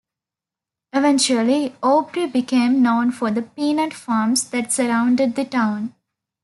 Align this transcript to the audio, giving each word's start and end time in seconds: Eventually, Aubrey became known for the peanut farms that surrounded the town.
Eventually, 0.93 1.75
Aubrey 1.83 2.25
became 2.25 2.81
known 2.81 3.11
for 3.11 3.29
the 3.29 3.43
peanut 3.43 3.93
farms 3.93 4.49
that 4.49 4.71
surrounded 4.71 5.35
the 5.35 5.45
town. 5.45 5.93